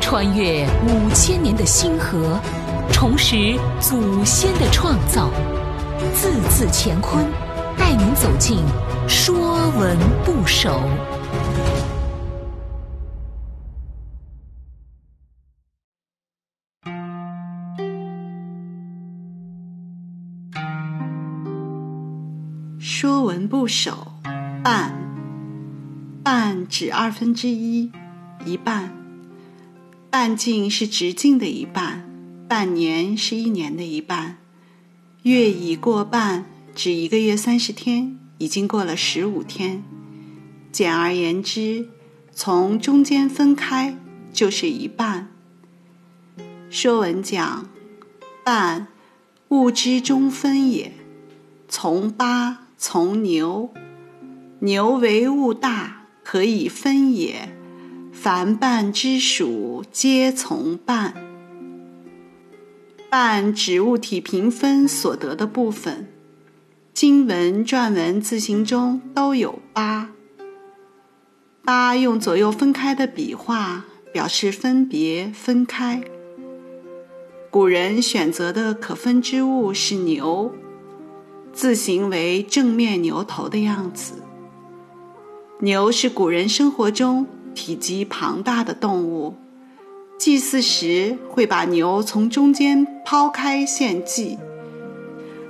[0.00, 2.40] 穿越五千年的星河，
[2.92, 5.30] 重拾祖先的创造，
[6.14, 7.26] 字字乾坤，
[7.76, 8.58] 带您走进
[9.08, 10.80] 《说文不首》。
[22.80, 24.06] 《说文不首》
[24.62, 24.92] 半，
[26.24, 27.92] 半指二分之一，
[28.44, 28.92] 一半。
[30.10, 32.08] 半径是直径的一半，
[32.48, 34.38] 半年是一年的一半。
[35.22, 39.82] 月已过半，指一个月三十天，已经过了十五天。
[40.72, 41.88] 简而言之，
[42.32, 43.96] 从中间分开
[44.32, 45.28] 就是一半。
[46.70, 47.68] 《说文》讲
[48.44, 48.88] ：“半，
[49.48, 50.92] 物之中分也，
[51.68, 53.74] 从八。”从牛，
[54.60, 57.57] 牛为物大，可以分也。
[58.20, 61.14] 凡半之属，皆从半。
[63.08, 66.08] 半指物体平分所得的部分。
[66.92, 70.10] 经文、篆文、字形中都有八。
[71.64, 76.02] 八用左右分开的笔画，表示分别分开。
[77.50, 80.52] 古人选择的可分之物是牛。
[81.52, 84.14] 字形为正面牛头的样子。
[85.60, 87.26] 牛是古人生活中
[87.58, 89.34] 体积庞大的动物，
[90.16, 94.38] 祭祀时会把牛从中间抛开献祭。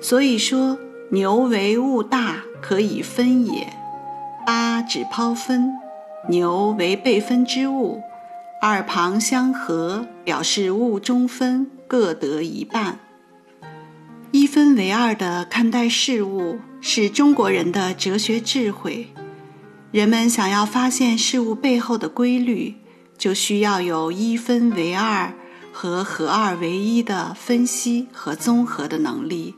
[0.00, 0.78] 所以说，
[1.10, 3.66] 牛为物大，可以分也。
[4.46, 5.72] 八指抛分，
[6.28, 8.00] 牛为被分之物，
[8.62, 13.00] 二旁相合，表示物中分，各得一半。
[14.30, 19.08] 一分为二的看待事物是中国人的哲学智慧。
[19.96, 22.74] 人们想要发现事物背后的规律，
[23.16, 25.32] 就需要有一分为二
[25.72, 29.54] 和合二为一的分析和综合的能力。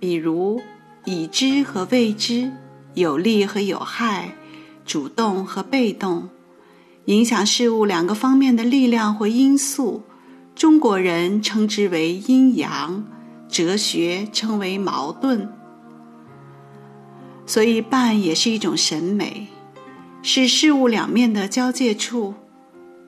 [0.00, 0.60] 比如，
[1.04, 2.50] 已知和未知，
[2.94, 4.34] 有利和有害，
[4.84, 6.30] 主动和被动，
[7.04, 10.02] 影响事物两个方面的力量或因素，
[10.56, 13.04] 中国人称之为阴阳。
[13.48, 15.48] 哲学称为矛盾，
[17.48, 19.46] 所以半也是一种审美，
[20.22, 22.34] 是事物两面的交界处，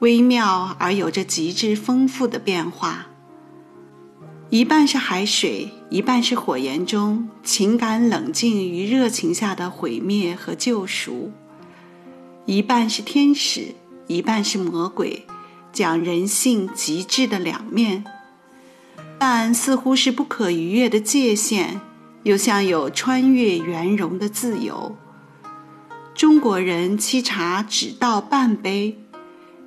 [0.00, 3.06] 微妙而有着极致丰富的变化。
[4.50, 11.30] 一半是海水，一半是火焰中情感冷静与热情下的毁灭和救赎；
[12.44, 13.76] 一半是天使，
[14.08, 15.24] 一半是魔鬼，
[15.72, 18.04] 讲人性极致的两面。
[19.16, 21.80] 但似乎是不可逾越的界限，
[22.24, 24.96] 又像有穿越圆融的自由。
[26.14, 28.98] 中国人沏茶只倒半杯，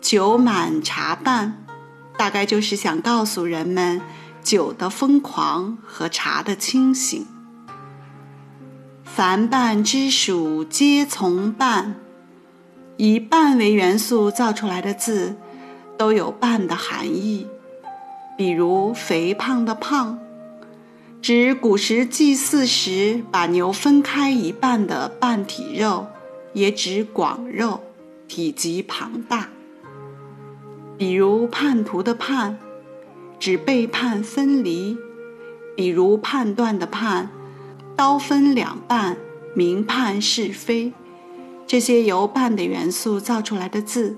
[0.00, 1.64] 酒满茶半，
[2.16, 4.00] 大概就是想告诉人们
[4.42, 7.26] 酒的疯狂和茶的清醒。
[9.04, 11.96] 凡半之属，皆从半。
[12.96, 15.36] 以半为元素造出来的字，
[15.96, 17.46] 都有半的含义。
[18.36, 20.18] 比如“肥胖”的“胖”，
[21.20, 26.06] 指古时祭祀时把牛分开一半的半体肉，
[26.52, 27.80] 也指广肉，
[28.28, 29.48] 体积庞大。
[30.96, 32.58] 比如“叛徒”的“叛”，
[33.38, 34.96] 指背叛分离。
[35.76, 37.28] 比如“判断”的“判”，
[37.94, 39.16] 刀分两半，
[39.54, 40.92] 明判是非。
[41.66, 44.16] 这些由半的元素造出来的字，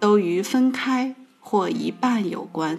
[0.00, 2.78] 都与分开或一半有关。